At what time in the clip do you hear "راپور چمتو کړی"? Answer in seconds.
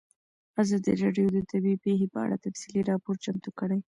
2.91-3.79